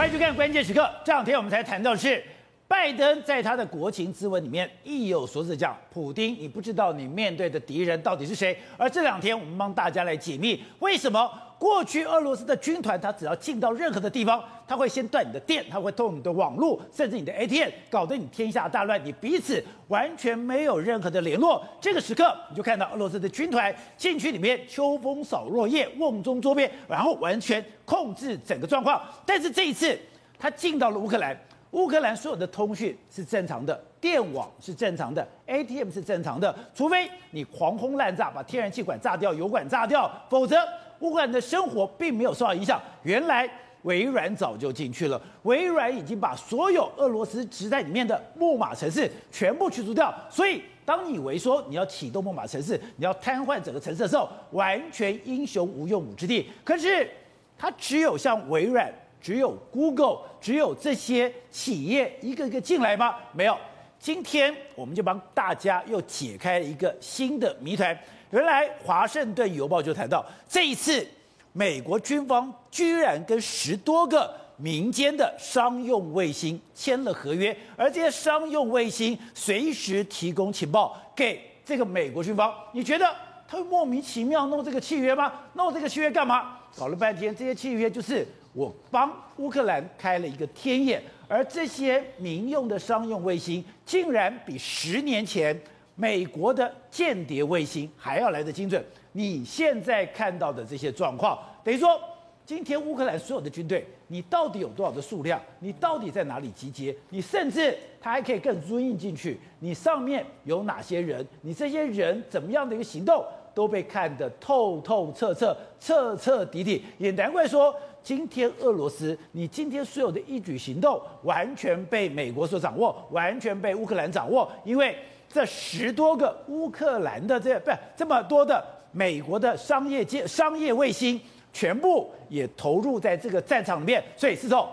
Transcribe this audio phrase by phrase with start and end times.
[0.00, 0.90] 欢迎收看关键时刻。
[1.04, 2.24] 这两天我们才谈到是，
[2.70, 8.56] 拜登在他的国情咨文里面意有所指，讲普丁，你不知道你面对的敌人到底是谁。
[8.76, 11.28] 而这两天我们帮大家来解密，为什么
[11.58, 21.66] 过去俄罗斯的军团，他只要进到任何的地方，他会先断你的电，他会偷你的网络，甚至你的 ATM，搞得你天下大乱，你彼此完全没有任何的联络。
[21.80, 29.02] 这个时刻，你就看到俄罗斯的军团进去里面秋风扫落叶，瓮中捉鳖，然后完全控制整个状况。
[29.26, 29.98] 但是这一次，
[30.38, 31.36] 他进到了乌克兰。
[31.72, 40.56] 乌克兰所有的通讯是正常的，电网是正常的，ATM 是正常的，除非你狂轰滥炸，把天然气管炸掉、油管炸掉，否则
[40.98, 42.80] 乌克兰的生活并没有受到影响。
[43.04, 43.48] 原来
[43.82, 50.12] 微软早就进去了，微软已经把所有俄罗斯植在里面的木马程式全部去除掉。
[50.28, 56.50] 所以，当你以为说你要启动木马程式，你要瘫痪整个城市的时候，完全英雄无用武之地。
[56.64, 57.08] 可是，
[57.56, 58.92] 它只有像微软。
[59.20, 63.16] 只有 Google，只有这些企业一个一个进来吗？
[63.32, 63.56] 没有。
[63.98, 67.94] 今天我们就帮大家又解开了一个新的谜团。
[68.30, 71.06] 原来《华盛顿邮报》就谈到，这一次
[71.52, 82.54] 美国军方居然跟十多个民间的商用卫星签了合约，而这些商用卫星随时提供情报给这个美国军方。
[82.72, 83.14] 你觉得
[83.46, 85.30] 他会莫名其妙弄这个契约吗？
[85.52, 86.56] 弄这个契约干嘛？
[86.78, 88.26] 搞了半天，这些契约就是。
[88.52, 95.58] 我帮乌克兰开了一个天眼，而这些民用的商用卫星，竟然比十年前
[95.94, 98.84] 美国的间谍卫星还要来得精准。
[99.12, 102.00] 你现在看到的这些状况，等于说，
[102.44, 105.40] 今天乌克兰所有的军队，你到底有多少的数量？
[105.60, 106.94] 你到底在哪里集结？
[107.10, 111.24] 你甚至他还可以更 zoom 进去，你上面有哪些人？
[111.42, 116.84] 你这些人怎么样的一个行动，都被看得透透彻彻、彻彻底底。
[116.98, 117.74] 也难怪说。
[118.02, 124.96] 今天俄罗斯，你今天所有的一举行动完全被美国所掌握，完全被乌克兰掌握，因为
[125.28, 131.20] 这十多个乌克兰的这不这么多的美国的商业界商业卫星，
[131.52, 134.66] 全部也投入在这个战场里面，所以四总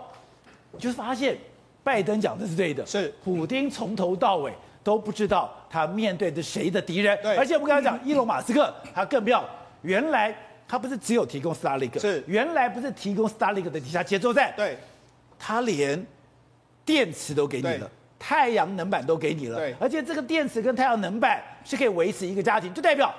[0.78, 1.36] 就是发现
[1.84, 4.50] 拜登讲的是对的，是普丁从头到尾
[4.82, 9.44] 都不知道他面对的谁的敌人，对，而且我们刚才讲伊隆马斯克，他更妙，
[9.82, 10.34] 原来。
[10.70, 14.76] 他不是只有提供 Starlink，是原来不是提供 Starlink 的底下接收站，对，
[15.38, 16.06] 他连
[16.84, 23.10] 电池都给你了，太阳能板都给你了，对，而且这个电池跟太阳能板是可以维持一个家庭，就代表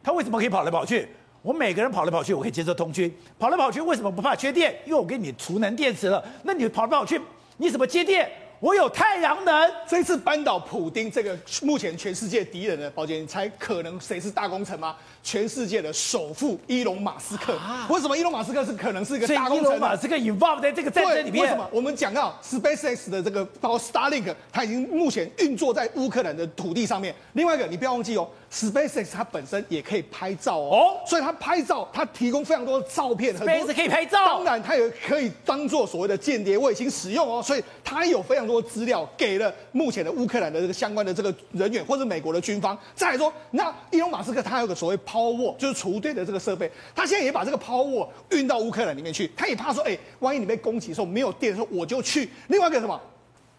[0.00, 1.08] 他为什么可以跑来跑去？
[1.42, 4.72] 我每个人跑来跑去，我可以接受通讯，跑来跑去为什么不怕缺电？
[4.84, 7.20] 因为我给你储能电池了，那你跑来跑去，
[7.56, 8.30] 你怎么接电？
[8.62, 14.96] 我有太阳能，这次扳倒普丁这个目前全世界敌人的宝杰，你猜可能谁是大功臣吗？
[15.22, 17.56] 全世界的首富伊隆马斯克。
[17.56, 19.66] 啊、为什么伊隆马斯克是可能是一个大功臣？
[19.66, 21.42] 伊隆马斯克 involved 在这个战争里面。
[21.42, 21.68] 为什么？
[21.72, 27.12] 我们讲到 SpaceX 的这个包括 Starlink，它已经目前运作在乌克兰的土地上面。
[27.32, 33.36] 另外一个，你不要忘记哦，SpaceX 它本身也可以拍照哦，哦所以它拍照，它提供非常多的照片。
[33.36, 38.52] SpaceX 可以拍照，当然它也可以当做所谓的间谍卫星使用哦，所以它有非常多。
[38.52, 42.78] 多资料给了目前的乌克兰的这个相关的这个人员，或者美国的军方。
[42.94, 49.30] 再来说，那伊隆马斯克他有个所谓 Powerwall，就是储电的这个设备，他现在也把这个 Powerwall 运到乌克兰里面去。
[49.36, 52.30] 他也怕说，哎，万一你被攻击的时候没有电的时候，我就去。
[52.48, 52.98] 另外一个什么？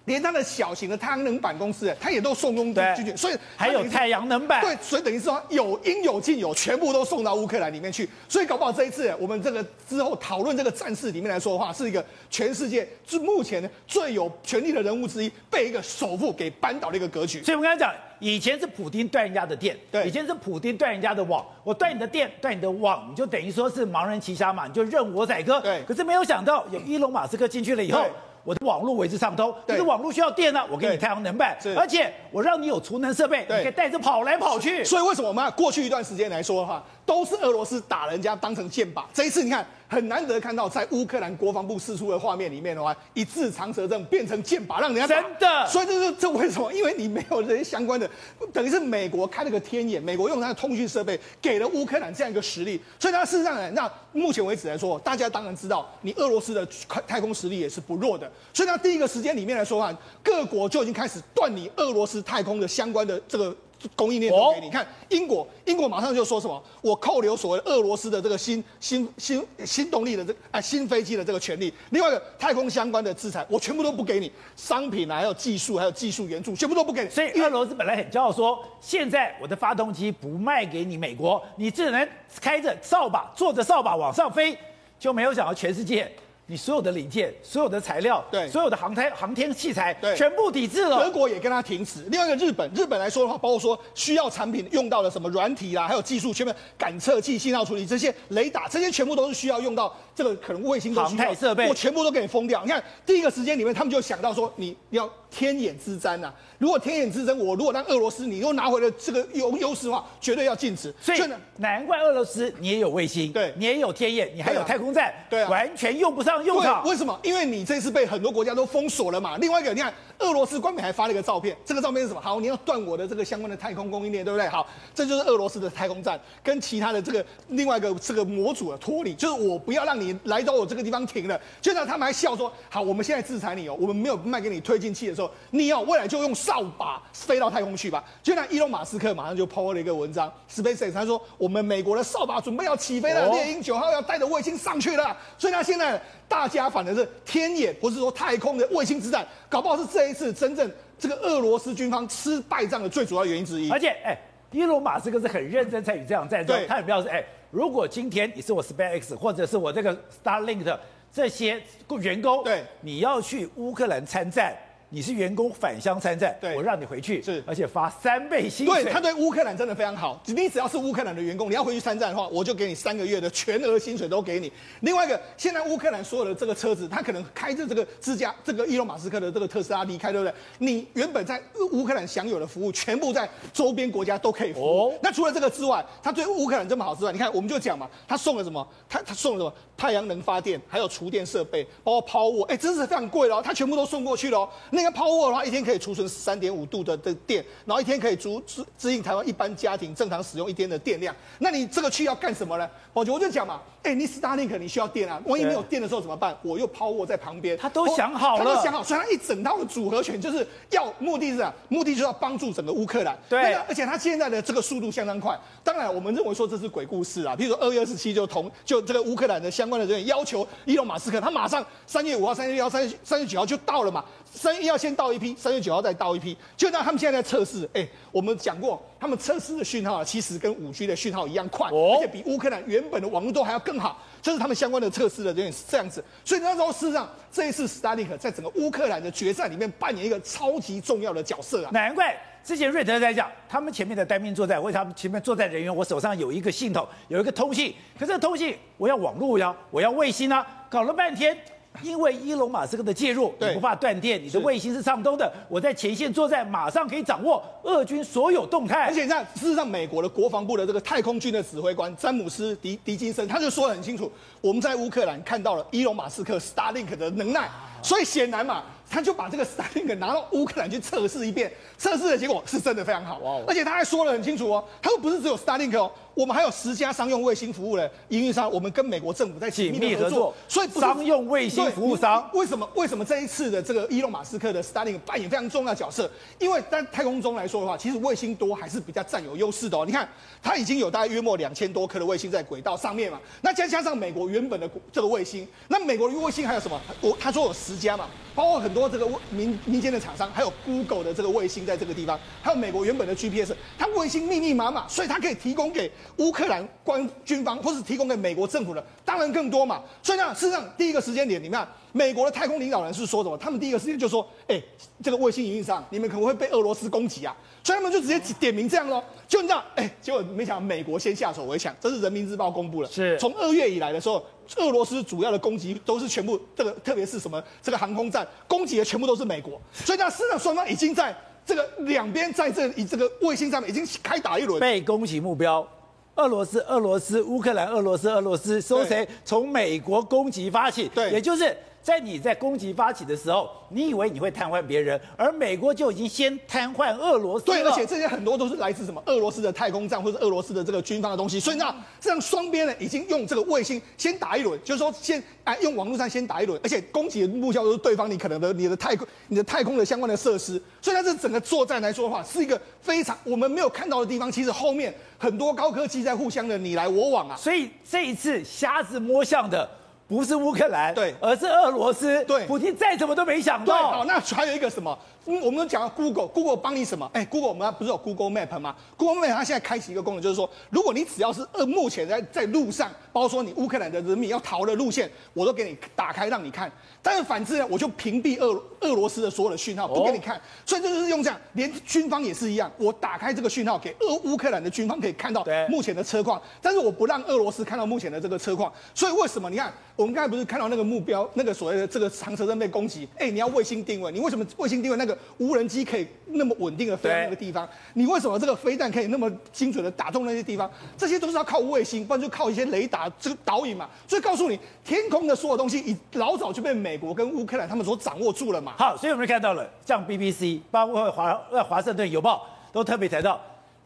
[0.05, 4.59] 连他的小型的太阳能板公司，他也都送东西进去，所以还有太阳能板。
[4.59, 8.09] 对，所以等于是说有应有尽有，全部都送到乌克兰里面去。
[8.27, 17.41] 所以搞不好这一次，我们这个之后讨论这个战事里面来说的话，是一个全世界就目前最有权力的人物之一，被一个首富给扳倒的一个格局。
[17.41, 25.59] 所以我们刚才讲，以前是普丁断人家的电，对，以前是普丁断人家的网，我断你的电，断你的网，你就等于说是盲人骑瞎马，你就任我宰割。
[25.59, 28.05] 对，可是没有想到有伊隆马斯克进去了以后。
[28.45, 34.83] 我的网络为之畅通，可是网络需要电呢，我给你太阳能板，而且我让你有储能设备，你可以带着跑来跑去。
[34.83, 39.65] 所以为什么我们过去一段时间来说的话，都是俄罗斯打人家当成箭靶，这一次你看。
[39.89, 45.67] 很难得看到在乌克兰国防部释出的画面里面的话，一字长蛇阵变成箭靶，让人家真的。
[45.67, 46.73] 所以这是这为什么？
[46.73, 48.09] 因为你没有这些相关的，
[48.51, 52.81] 等于是美国开了个天眼，美国用它的通讯设备给了乌克兰这样一个实力。
[52.97, 56.67] 所以它事实上呢，那目前为止来说，大家当然知道，你俄罗斯的
[57.05, 58.31] 太空实力也是不弱的。
[58.51, 63.55] 所以它第一个时间里面来说的话，各国就已经开始断你俄罗斯太空的相关的这个。
[63.95, 77.09] 供应链都给你看，英国，英国马上就说什么，我扣留所谓俄罗斯的这个新新新新动力的这啊新飞机的这个权利，另外一个太空相关的制裁，我全部都不给你，商品啊，还有技术，还有技术援助，全部都不给你。
[77.09, 82.07] 所以俄罗斯本来很骄傲说，现在我的发动机不卖给你美国，你只能
[82.41, 84.57] 开着扫把，坐着扫把往上飞，
[84.99, 86.11] 就没有想到全世界。
[86.53, 91.03] 你所有的零件、所有的材料、对所有的航天航天器材，对全部抵制了。
[91.03, 92.03] 德国也跟他停止。
[92.11, 102.61] 另外一个日本，日本来说的话，包括说需要产品用到的什么软体啦，还有技术，全部感测器、信号处理这些雷达，这些全部都是需要用到这个可能卫星的航太设备，我全部都给你封掉。
[102.63, 106.31] 你看第一个时间里面，他们就想到说，你要天眼之争啊！
[106.59, 110.93] 如果天眼之争，我如果让俄罗斯你又拿回了这个优优势的话，绝对要禁止。
[111.01, 111.19] 所以
[111.57, 116.83] 难怪俄罗斯你也有卫星，对，你也有天眼，你还有太空站，对啊，完全用不上用场。
[116.83, 117.17] 为什么？
[117.23, 119.37] 因为你这次被很多国家都封锁了嘛。
[119.37, 122.21] 另外一个，你看俄罗斯官媒还发了一个照片，这个照片是什么？
[122.21, 124.47] 好，你要断我的这个相关的太空供应链，对不对？
[124.47, 131.39] 好，这就是俄罗斯的太空站跟其他的这个另外一个这个模组的脱离，就是我不要让你来到我这个地方停了。
[131.61, 138.03] 就让他们还笑说：好，我们现在制裁你哦，我们没有卖给你推进器的时候，你要未来就用扫把飞到太空去吧。
[138.21, 145.15] 就那伊隆马斯克马上就 PO 了一个文章，SpaceX 他说我们美国的扫把准备要起飞了，猎鹰九号要带着卫星上去了。
[145.37, 146.01] 所以他现在
[146.33, 153.69] 大家反正是天眼，不是说太空的卫星之战，搞不好是这一次真正这个俄罗斯军方吃败仗的最主要原因之一。
[153.69, 154.17] 而且，哎，
[154.49, 160.79] 伊隆马斯克是很认真参与这场战争，他很表示，哎，如果今天你是我 SpaceX 或者是我这个 Starlink 的
[161.13, 161.61] 这些
[162.01, 164.57] 员工，对，你要去乌克兰参战。
[164.93, 168.83] 你是员工返乡参战，对，我让你回去，是，而且发三倍薪水。
[168.83, 170.21] 对，他对乌克兰真的非常好。
[170.27, 174.53] 你只要是乌克兰的员工，你要回去参战的话，我就给你三个月的全额薪水都给你。
[174.81, 180.35] 另外一个，现在乌克兰所有的这个车子，他可能开着这个自家这个伊隆马斯克的这个特斯拉离开，对不对？
[180.59, 181.41] 你原本在
[181.71, 184.89] 乌克兰享有的服务，全部在周边国家都可以服务。
[184.89, 184.93] 哦。
[185.01, 188.67] 那除了这个之外，他对乌克兰这么好之外，你看我们就讲嘛，他送了什么？
[188.87, 189.51] 他他送了什么？
[189.75, 193.41] 太阳能发电，还有厨电设备，包括 Power，哎，真是非常贵了。
[193.41, 194.47] 他全部都送过去了。
[194.69, 195.63] 那个 Power 的话，一天。
[195.63, 201.15] 可以储存三点五度的的电，然后一天可以足支支应台湾一般家庭正常使用一天的电量。
[201.39, 202.69] 那你这个去要干什么呢？
[202.91, 206.35] 我就我就讲嘛，哎、欸，你 Starlink 你需要电啊，万一没有电的时候怎么办？
[206.41, 213.17] 我又 Power 在旁边，他都想好了，他都想好，所以他一整套的组合拳就是要目的是啊，目的就是要帮助整个乌克兰。
[213.27, 215.37] 对，而且他现在的这个速度相当快。
[215.65, 217.35] 当然，我们认为说这是鬼故事啊。
[217.35, 224.05] 比如说二月二十七就同就这个乌克兰的相关的人员要求伊隆马斯克，他马上三月五号、三月一号、三月三月九号就到了嘛。
[224.33, 227.69] 三月一号先到一批，三月九号再到一批，就让他们现在在测试。
[227.73, 234.01] 哎，我们讲过，他们测试的讯号其实跟五 G 的讯号一样快，而且比乌克兰原本的网络都还要更好。
[234.21, 236.03] 这是他们相关的测试的人员是这样子。
[236.23, 241.69] 所以那时候事实上，这一次史丹尼克在整个乌克兰的决战里面扮演一个超级重要的角色啊。
[241.73, 251.37] 难怪之前瑞德在讲，他们前面的单兵作战，为他们前面作战人员，我手上有一个信筒，有一个通信，可是通信我要网络呀，我要卫星啊，搞了半天。
[251.81, 258.85] 因为伊隆马斯克的介入，你不怕断电，你的卫星是畅通的，我在前线作战，马上可以掌握俄军所有动态。
[258.85, 267.49] 而且在事实上，美国的国防部的这个太空军的指挥官詹姆斯·迪迪金森，他就说得很清楚，我们在乌克兰看到了伊隆马斯克 Starlink 的能耐，
[267.81, 268.63] 所以显然嘛。
[268.89, 286.09] 他就把这个 Starlink 拿到乌克兰去测试一遍，测试的结果是真的非常好哦，而且他还说得很清楚哦，他说不是只有 Starlink 哦，我们还有十家商用卫星服务的营运商，我们跟美国政府在紧密合作，所以商用卫星服务商为什么为什么这一次的这个伊隆马斯克的 Starlink 扮演非常重要的角色？
[286.39, 289.83] 因为在太空中来说的话，其实卫星多还是比较占有优势的哦。
[289.85, 290.07] 你看，
[290.41, 296.79] 它已经有大概约莫两千多颗的卫星在轨道上面嘛，那再加上美国原本的这个卫星，那美国的卫星还有什么？
[297.01, 298.05] 我他说有十家嘛。
[298.35, 309.81] 包括很多这个民民间的厂商，还有 Google 的这个卫星在这个地方，还有美国原本的 GPS，它卫星密密麻麻，所以它可以提供给乌克兰官军方，或是提供给美国政府的，当然更多嘛。
[310.01, 313.37] 所以呢，事实上第一个时间点，你看美国的太空领导人是说什么？
[313.37, 314.61] 他们第一个时间就说，哎，
[315.03, 319.03] 这个卫星营运上，你们可能会被俄罗斯攻击啊，所以他们就直接点名这样咯。
[319.27, 324.23] 就你知道，哎，结果没想到美国先下手为强，这是人民日报公布了，是从二月以来的时候。
[324.57, 334.59] 俄罗斯主要的攻击都是全部这个，特别是什么这个航空站攻击的全部都是美国，所以呢，事实上双方已经在这个两边在这以这个卫星上面已经开打一轮。
[334.59, 335.65] 被攻击目标，
[336.15, 340.87] 俄罗斯、俄罗斯、乌克兰、俄罗斯、俄罗斯，说谁从美国攻击发起？
[340.89, 341.55] 对，也就是。
[341.83, 347.45] 在你在攻击发起的时候，你以为你会瘫痪别人，而美国就已经先瘫痪俄罗斯。
[347.45, 351.41] 对，而且这些很多都是来自什么俄罗斯的太空站或者俄罗斯的这个军方的东西。
[351.41, 360.61] 所以那 这样双边呢，已经用这个卫星先打一轮，就是说先哎用网络上先打一轮，而且攻击的目标都是对方你可能的你的太空你的太空的相关的设施。
[360.81, 364.31] 所以它这整个作战来说的话，是一个非常我们没有看到的地方。
[364.31, 367.35] 其实后面很多高科技在互相的你来我往啊。
[367.35, 369.69] 所以这一次瞎子摸象的。
[370.07, 373.91] 不是乌克兰，对，而是俄罗斯，对，普京再怎么都没想到。
[373.91, 374.97] 好，那还有一个什么？
[375.25, 377.09] 嗯，我们都讲到 Google，Google 帮你什么？
[377.13, 386.69] 哎，Google 我们不是有 Google Map 吗？Google Map 它现在开启一个功能，就是说，如果你只要是呃目前在在路上，包括说你乌克兰的人民要逃的路线，我都给你打开让你看。
[387.01, 390.39] 但是反之呢，我就屏蔽俄俄罗斯的所有的讯号，不给你看。
[390.65, 398.71] 所以这就是用这样，连军方也是一样，我打开这个讯号给俄乌克兰的军方可以看到目前的车况，但是我不让俄罗斯看到目前的这个车况。
[398.93, 399.49] 所以为什么？
[399.49, 403.07] 你看，我们刚才不是看到那个目标，那个所谓的这个长蛇阵被攻击？
[403.17, 405.12] 哎，你要卫星定位，你为什么卫星定位那个？
[405.37, 410.69] 无人机可以那么稳定的飞到那个地方，你为什么这个飞弹可以那么精准的打中那些地方？
[410.97, 413.89] 这些都是要靠卫星，不然就靠一些雷达这个导引嘛。
[414.07, 418.73] 所以告诉你，天空的所有东西已老早就被美国跟乌克兰他们所掌握住了嘛。
[418.77, 423.39] 好，所以我们看到了，像 BBC 包括华呃华盛顿邮报都特别谈到，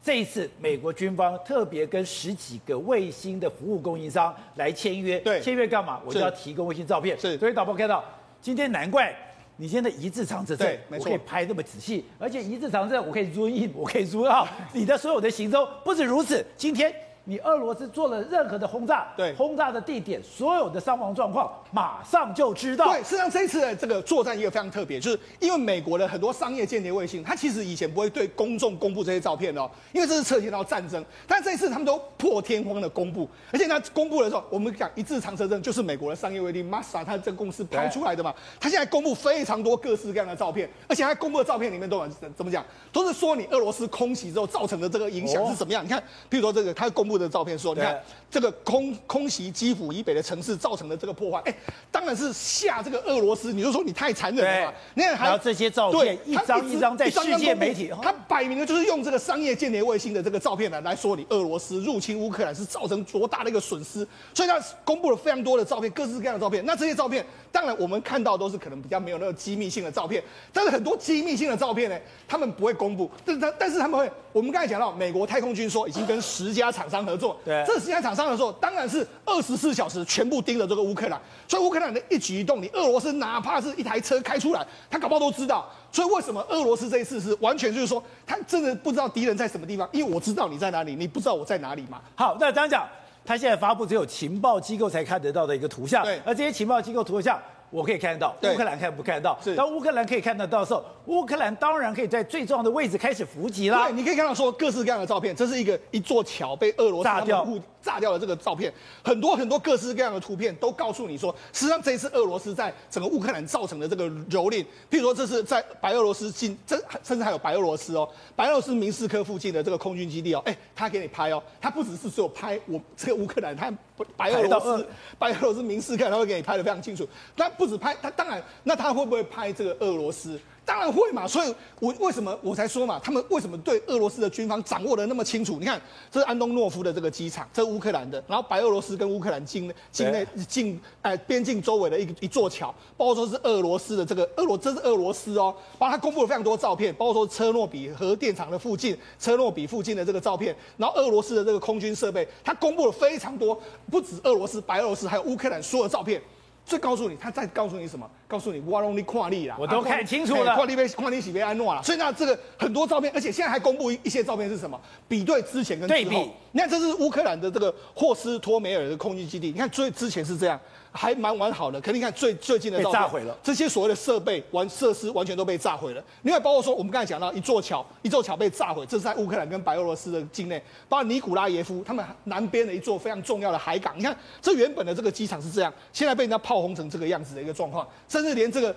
[0.04, 6.00] 这一次美国军方特别跟十几个卫星的服务供应商来签约，对，签约干嘛？
[6.06, 7.20] 我就要提供卫星照片。
[7.20, 8.04] 是，所以导播看到
[8.42, 9.14] 今天难怪。
[9.58, 15.68] 你现在一字长蛇阵，没错，我可以拍那么仔细，而且一字长蛇阵，我可以 zoom in，我可以 zoom out，你的所有的行踪。
[15.84, 16.94] 不止如此，今天。
[17.30, 22.86] 你俄罗斯做了任何的轰炸，对轰炸的地点，所有的伤亡状况，马上就知道。
[22.88, 31.04] 对，实际上这一次的这个作战也非常特别，就是因为美国的很多商业间谍卫星，它其实以前不会对公众公布这些照片哦，因为这是涉及到战争。
[31.28, 38.34] 但这一次他们都破天荒的公布，而且他公布的时候，我们讲一致长蛇阵就是美国的商业卫星 Masa 它这个公司拍出来的嘛。
[38.58, 42.08] 他现在公布非常多各式各样的照片，而且他公布的照片里面都有
[42.38, 45.84] 怎么讲，都是说你俄罗斯空袭之后造成的这个影响是怎么样？
[45.84, 47.98] 哦、你看，比如说这个他公布的照片说，你看。
[48.30, 51.56] 这个空空袭基辅以北的城市造成的这个破坏，哎，
[51.90, 53.54] 当然是吓这个俄罗斯。
[53.54, 54.74] 你就说你太残忍了嘛？
[54.96, 64.06] 你看还有这些照片，一张一张在世界媒体，他摆明了就是用这个商业间谍卫星的这个照片来来说，你俄罗斯入侵乌克兰是造成多大的一个损失。
[64.34, 66.66] 所以他公布了非常多的照片，各式各样的照片。
[66.66, 67.26] 那这些照片，
[67.58, 70.24] 当然我们看到都是可能比较没有那个机密性的照片，
[70.54, 71.98] 但是很多机密性的照片呢，
[72.28, 73.10] 他们不会公布。
[73.26, 85.68] 但是他但是他们会，我们刚才讲到，美国太空军说已经跟十家厂商合作，对，这十家厂商的时候，当然是二十四小时全部盯着这个乌克兰，所以乌克兰的一举一动，你俄罗斯哪怕是一台车开出来，他搞不好都知道。
[85.92, 92.00] 所以为什么俄罗斯这一次是完全就是说，他真的不知道敌人在什么地方，因为我知道你在哪里，你不知道我在哪里嘛。
[92.14, 92.88] 好，那这样讲，
[93.28, 97.38] 他现在发布只有情报机构才看得到的一个图像，对，而这些情报机构图像。
[97.70, 99.38] 我可以看得到，乌克兰看不看得到？
[99.44, 99.56] 是。
[99.56, 103.88] 当乌克兰可以看得到的时候，乌克兰当然可以在最重要的位置开始伏击啦。
[103.88, 107.48] 对，你可以看到说各式各样的照片，这是一个一座桥被俄罗斯炸掉、
[107.82, 108.72] 炸掉的这个照片，
[109.04, 123.72] 很多很多各式各样的图片都告诉你说，实际上这一次俄罗斯在整个乌克兰造成的这个蹂躏，譬如说这是在白俄罗斯境，这甚至还有白俄罗斯哦，白俄罗斯明斯克附近的这个空军基地哦，哎，他给你拍哦，他不只是只有拍我这个乌克兰，他
[124.16, 124.88] 白俄罗斯
[125.18, 128.44] 白俄罗斯明示看，他会给你拍的非常清楚，那不止拍，他当然。
[128.64, 130.40] 那他会不会拍这个俄罗斯？
[130.68, 135.58] 当然会嘛，所以我为什么我才说嘛，他们为什么对俄罗斯的军方掌握的那么清楚？
[135.62, 135.82] 你看，
[136.12, 153.58] 这是安东诺夫的这个机场，这是乌克兰的，然后白俄罗斯跟乌克兰境内境内境哎边境周围的一一座桥，包括说是俄罗斯的这个俄罗，这是俄罗斯哦，帮他公布了非常多照片，包括说车诺比核电厂的附近，车诺比附近的这个照片，然后俄罗斯的这个空军设备，他公布了非常多，
[153.90, 156.22] 不止俄罗斯、白俄罗斯，还有乌克兰所有的照片。
[156.68, 158.08] 这告诉你，他再告诉你什么？
[158.28, 161.82] 告诉你，我让你跨立啦，我都看清楚了，跨立被跨立喜被安诺了。
[161.82, 164.78] 所以那这个很多照片，而且现在还公布一一些照片是什么？
[165.08, 166.02] 比对之前跟之后。
[166.02, 170.60] 对比，你看这是乌克兰的这个霍斯托梅尔的空军基地，你看最之前是这样。
[170.90, 173.38] 还蛮完好的，可你看最最近的照片，被炸毁了。
[173.44, 176.04] 这些所谓的设备完设施完全都被炸毁了。
[176.24, 180.60] 另外包括说，我们刚才讲到一座桥，一座桥被炸毁，这是在乌克兰跟白俄罗斯的境内，
[180.90, 183.94] 包括尼古拉耶夫他们南边的一座非常重要的海港。
[183.96, 188.76] 你看，这原本的这个机场是这样，现在被人家炮轰成这个样子的一个状况，甚至连这个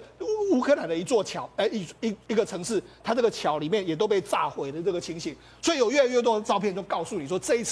[0.53, 5.35] 乌克兰的一座桥，哎，一一一个城市，它这个桥里面也都被炸毁的这个情形。
[5.63, 7.70] 所以有越来越多的照片都告诉你说，这一次。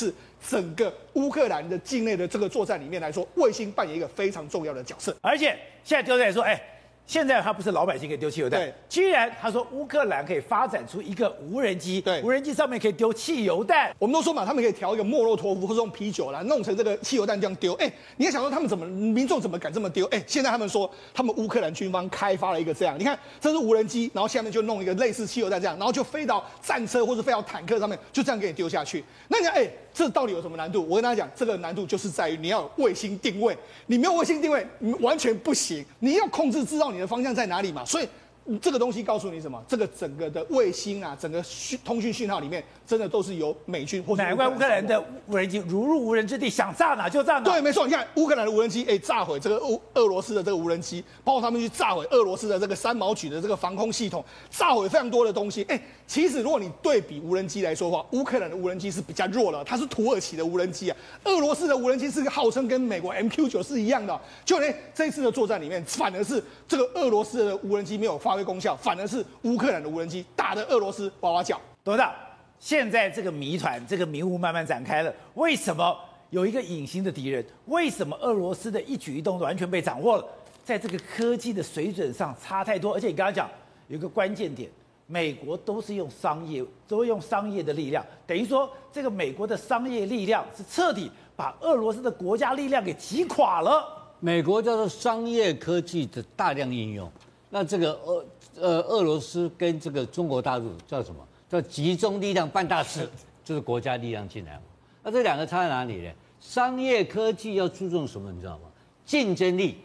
[0.49, 5.17] 整个乌克兰的境内的这个作战里面来说，卫星扮演一个非常重要的角色。
[5.21, 6.61] 而且现在丢在说，哎。
[7.09, 13.90] 现在他不是老百姓可以丢汽油弹，对，居然他说乌克兰可以发展出一个无人机，对，无人机上面可以丢汽油弹。
[13.99, 17.73] 我们都说嘛，他们可以调一个莫洛托夫或者用啤酒来弄成这个汽油弹这样丢。
[17.76, 20.05] 哎，你要想说他们怎么民众怎么敢这么丢？
[20.09, 29.02] 哎，现在他们说他们乌克兰军方开发了一个这样，你看这是无人机，然后下面就弄一个类似汽油弹这样，然后就飞到战车或者飞到坦克上面，就这样给你丢下去。
[29.28, 29.67] 那你看，哎，
[29.99, 30.87] 这到底有什么难度？
[30.88, 35.85] 我跟大家讲，这个难度就是在于你要有卫星定位，你没有卫星定位，你完全不行。
[35.99, 37.85] 你要控制知道你的方向在哪里嘛。
[37.85, 38.09] 所以
[38.57, 39.62] 这个东西告诉你什么？
[39.69, 47.43] 这个整个的卫星啊，整个讯通讯讯号里面，真的都是由美军或者难怪乌克兰的无人机如入无人之地，想炸哪就炸哪。
[47.43, 47.87] 对，没错。
[47.87, 55.62] 你看乌克兰的无人机，哎，炸毁这个俄俄罗斯的这个无人机，包括他们去炸毁俄罗斯的这个三毛举的这个防空系统，炸毁非常多的东西。
[55.64, 60.97] 哎，其实如果你对比无人机来说的话，乌克兰的无人机是比较弱了，它是土耳其的无人机啊。
[61.25, 71.61] 俄罗斯的无人机是个号称跟美国 MQ 九是一样的，就连这一次的作战里面，反而是这个俄罗斯的无人机没有发挥功效，反而是乌克兰的无人机打的俄罗斯哇哇叫。
[71.83, 72.14] 董事长，
[72.61, 75.12] 现在这个谜团，这个迷雾慢慢展开了。
[75.35, 75.99] 为什么
[76.30, 77.45] 有一个隐形的敌人？
[77.66, 80.25] 为什么俄罗斯的一举一动完全被掌握了？
[80.64, 82.95] 在这个科技的水准上差太多。
[82.95, 83.50] 而且你刚刚讲
[83.88, 84.71] 有一个关键点，
[85.09, 93.97] 美国都是用商业，都用商业的力量，等于说这个美国的商业力量是彻底把俄罗斯的国家力量给击垮了。
[94.21, 97.11] 美国叫做商业科技的大量应用。
[97.50, 98.25] 那这个俄
[98.61, 101.26] 呃俄罗斯跟这个中国大陆叫什么？
[101.49, 103.09] 叫集中力量办大事，
[103.45, 104.62] 就是国家力量进来嘛。
[105.02, 106.12] 那这两个差在哪里呢？
[106.40, 108.31] 商业科技要注重什么？
[108.31, 108.69] 你知道吗？
[109.05, 109.78] 竞争力，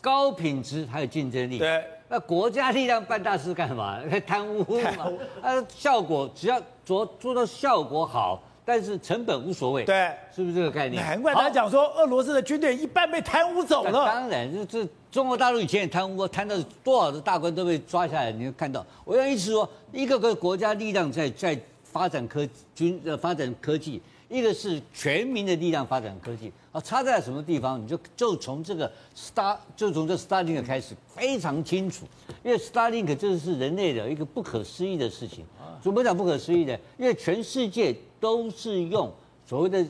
[0.00, 1.58] 高品质还有竞争力。
[1.58, 1.84] 对。
[2.08, 4.00] 那国家力量办大事干嘛？
[4.26, 5.12] 贪污嘛。
[5.40, 8.42] 啊，效果只要做做到效果好。
[8.64, 11.02] 但是成本无所谓，对，是不是这个概念？
[11.04, 14.06] 难怪他讲说，俄罗斯的军队一半被贪污走了。
[14.06, 18.30] 当然，这这中国大陆以前也贪污，贪到多少的大官都被抓下来。
[18.30, 27.82] 你就看到，我要意思说，一个个国家力量在在发展科军呃发展科技，一个是全民的力量发展科技啊，差在什么地方？
[27.82, 32.06] 你就就从这个 Star 就从这 Starlink 开始非常清楚，
[32.42, 35.44] 因为 Starlink 这是人类的一个不可思议的事情。
[35.82, 36.78] 怎么讲不可思议的？
[36.96, 37.94] 因为全世界。
[38.20, 39.10] 都是用
[39.46, 39.82] 所谓的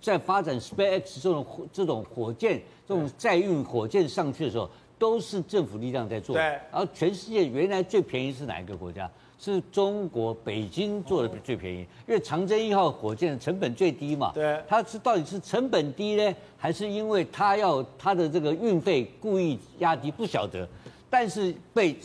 [0.00, 6.36] 在发展 SpaceX 这种这种火箭，这种载运火箭上去的时候，都是政府力量在做。
[6.36, 6.42] 对。
[6.44, 9.10] 然后全世界原来最便宜是哪一个国家？
[9.44, 14.32] 是中国北京做的最便宜，因为长征一号火箭成本最低嘛。
[14.34, 14.62] 对。
[14.66, 20.10] 它是到底是成本低呢，还是因为它要它的这个运费故意压低？
[20.10, 20.66] 不晓得。
[21.10, 21.96] 但是被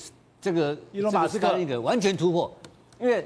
[0.41, 2.51] 这个伊隆马斯克那个完全突破，
[2.99, 3.25] 因为。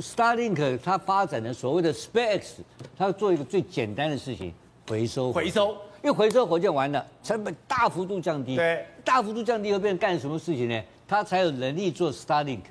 [0.00, 2.54] Starlink 它发展的所谓的 SpaceX，
[2.98, 4.52] 它要做一个最简单的事情，
[4.88, 5.32] 回收。
[5.32, 5.70] 回收，
[6.02, 8.56] 因为回收火箭完了，成本大幅度降低。
[8.56, 10.82] 对，大幅度降低会变成干什么事情呢？
[11.06, 12.62] 它才有能力做 Starlink，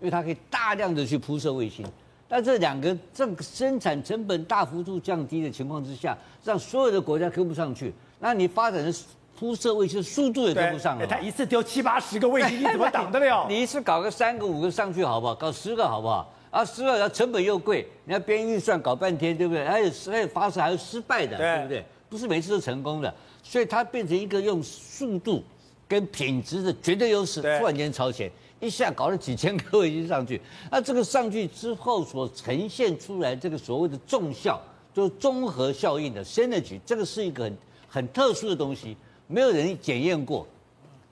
[0.00, 1.86] 因为它可以大量的去铺设卫星。
[2.28, 8.94] 但这两个这个生产成本大幅度降低的情况之下，让所有的国家跟不上去，那你发展的
[9.38, 11.06] 铺设卫星速度也跟不上了。
[11.06, 13.46] 它一次丢七八十个卫星，你怎么挡得了？
[13.50, 15.34] 你一次搞个三个五个上去好不好？
[15.34, 16.32] 搞十个好不好？
[16.50, 19.64] 啊，失败了，成本又贵，你要编预算搞半天，对不对？
[19.64, 21.84] 还有还有发射还有失败的，对，对不对？
[22.08, 25.42] 不是每次都成功的，所以它变成一个用速度
[25.88, 30.40] 跟品质的绝对优势，突然间超前，一下搞了几千个卫星上去。
[30.70, 34.60] 那这个上去之后所呈现出来这个所谓的重效，
[34.94, 38.96] 就是综合效应的 synergy，这个是一个很很特殊的东西，
[39.26, 40.46] 没有人检验过。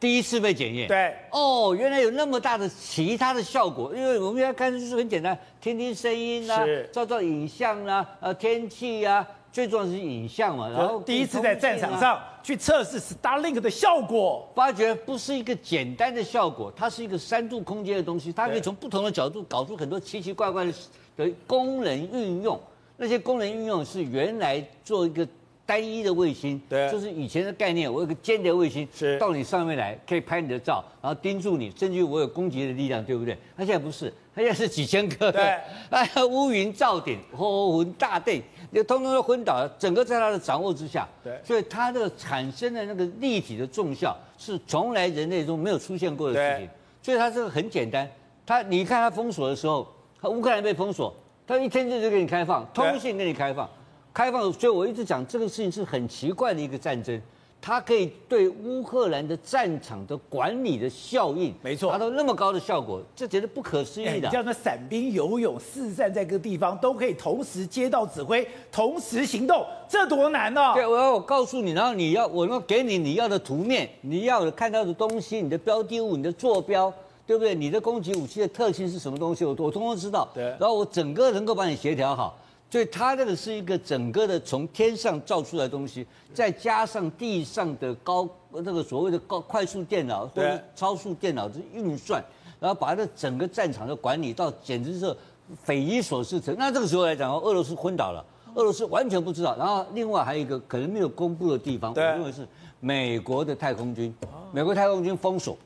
[0.00, 10.68] 第一次被检验，对，哦，原来有那么大的其他的效果，因为我们原来看就是很简单，听听声音啊，照照影像啊，呃，天气啊，最重要的是影像嘛。
[10.68, 20.72] 然后第一次在战场上去测试 Starlink 的效果，发觉不是一个简单的效果，它是一个三度空间的东西，它可以从不同的角度搞出很多奇奇怪怪的
[21.14, 22.58] 的功能运用。
[22.96, 25.28] 那些功能运用是原来做一个。
[25.66, 27.92] 单一的卫星，对，就是以前的概念。
[27.92, 33.36] 我有个间谍卫星，是到你上面来，可以拍你的照，然后盯住你，甚至于我有攻击的力量，对不对？
[33.54, 35.58] 它现在不是，它也是几千颗，对，
[35.90, 38.40] 哎，乌云罩顶，火云大地，
[38.72, 46.70] 就通通都昏倒了，整个在他的掌握之下，对，所以它的产生的那个立体的重效是从来人类中没有出现过的事情，
[47.02, 48.08] 所以它这个很简单。
[48.46, 49.84] 它你看它封锁的时候，
[50.22, 51.12] 它乌克兰被封锁，
[51.44, 53.68] 它一天就就给你开放，通信给你开放。
[54.14, 57.20] 开放，所以我一直讲这个事情是很奇怪的一个战争，
[57.60, 64.28] 它可以对乌克兰的战场的管理的效应，没错，达到那么高的效果，这简直不可思议的。
[64.30, 70.74] 叫、欸、那散兵游泳，四散在各地方，都可以同时接到指挥，同时行动，这多难呢、啊？
[70.74, 76.92] 对，我要我告诉你，然后你要我要给你你要的图面，你要看到的东西，你的标的物，你的坐标，
[77.26, 77.54] 对不对？
[77.54, 79.44] 你的攻击武器的特性是什么东西？
[79.44, 80.26] 我我通通知道。
[80.32, 82.38] 对，然后我整个能够帮你协调好。
[82.70, 92.22] 所以它这个是一个整个的从天上造出来的东西，再加上地上的高那个所谓的高快速电脑或者超速电脑的运算，
[92.60, 95.16] 然后把这整个战场的管理到简直是
[95.64, 96.54] 匪夷所思成。
[96.58, 98.22] 那这个时候来讲，俄罗斯昏倒了，
[98.54, 99.56] 俄罗斯完全不知道。
[99.56, 102.46] 然后另外还有一个可能没有公布的地方，我认为是
[102.80, 104.14] 美国的太空军，
[104.52, 105.56] 美国太空军封锁，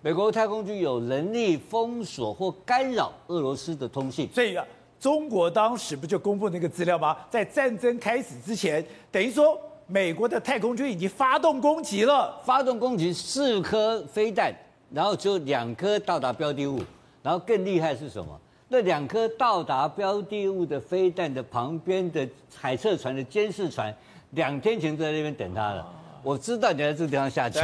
[0.00, 4.26] 美国太空军有能力封锁或干扰俄罗斯的通信。
[4.32, 4.64] 所以啊，
[4.98, 7.16] 中国当时不就公布那个资料吗？
[7.30, 14.54] 在战争开始之前，等于说美国的太空军已经发动攻击了，发动攻击四颗飞弹，
[14.92, 16.80] 然后只有两颗到达标的物，
[17.22, 18.40] 然后更厉害是什么？
[18.68, 23.94] 那两颗到达标的物的飞弹的旁边的海测船的监视船，
[24.30, 25.86] 两天前就在那边等他了。
[26.20, 27.62] 我知道你在这个地方下降。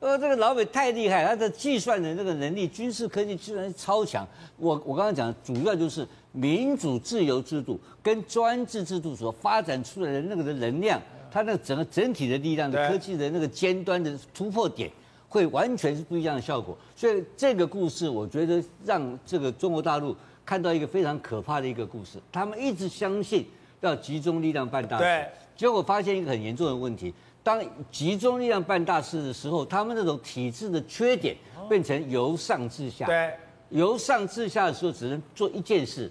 [0.00, 4.26] 呃，这个老美太厉害，他的计算的这个能力、军事科技居然超强。
[4.56, 14.90] 我我刚刚讲，主要就是民主自由制度跟专制制度所发展出来的那个的能量，它那个整个整体的力量的科技的那个尖端的突破点，
[15.28, 16.76] 会完全是不一样的效果。
[16.96, 20.16] 所以这个故事，我觉得让这个中国大陆。
[20.44, 23.46] 看到一个非常可怕的一个故事，他们一直相信
[23.80, 25.24] 要集中力量办大事，
[25.56, 27.14] 结果发现一个很严重的问题：
[27.44, 31.36] 当集中力量办大事的时候，他们那种体制的缺点
[31.68, 33.06] 变成由上至下。
[33.06, 33.32] 对，
[33.70, 36.10] 由上至下的时候只能做一件事。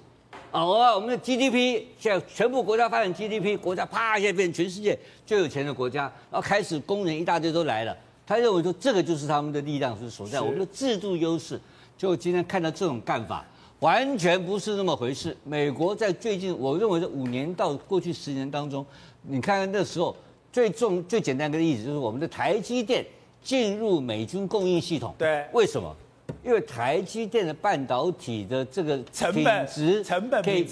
[0.52, 7.96] 哦，我们的 GDP 现在全部国家发展 GDP，国家啪一下变成全世界最有钱的国家，然后开始工人一大堆都来了。
[8.28, 11.60] 他认为说这个就是他们的力量是所在，我们的制度优势。
[11.98, 13.46] 就今天看到这种干法。
[13.80, 15.36] 完全不是那么回事。
[15.44, 18.86] 美国在最近，我认为这五年到过去十年当中，
[19.24, 20.16] 你看看那时候
[20.54, 23.04] 最重、最简单的例子就是我们的台积电
[23.42, 25.16] 进入美军供应系统。
[25.18, 25.96] 对，为什么？
[26.44, 30.66] 因为台积电的半导体的这个成本值、成本可以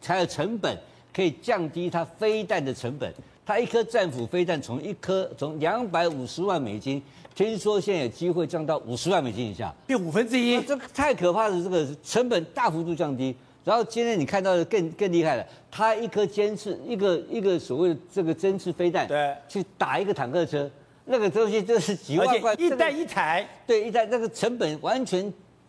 [0.00, 0.76] 才有成本，
[1.14, 3.12] 可以降低它飞弹的成本。
[3.44, 7.02] 它一颗战斧飞弹从一颗从两百五十万美金。
[7.34, 11.62] 听说现在有机会降到五十万美金以下，变五分之一，这个太可怕了！
[11.62, 13.34] 这个成本大幅度降低。
[13.64, 20.68] 然后今天你看到的更更厉害了，它一颗尖刺，一个一个所谓的这个针刺飞弹，对，去打一个坦克车，
[21.10, 25.20] 那个东西就是几万块，一弹一台，对，一弹那个成本完全，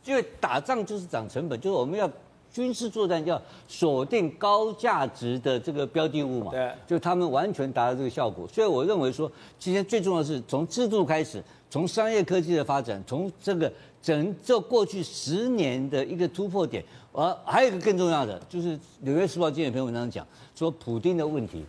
[0.05, 2.09] 因为打仗就是涨成本，就是我们要
[2.53, 8.47] 军事作战要锁定高价值的这个标的物嘛，对，就他们完全达到这个效果。
[8.47, 11.43] 所以我认为说，今天最重要的是从制度开始。
[11.71, 21.63] 从商业科技的发展，从这个整这过去十年的一个突破点，而还有一个更重要的，就是《纽约时报》今天有篇文章讲说，普丁的问题，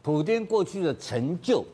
[0.00, 1.64] 普丁过去的成就，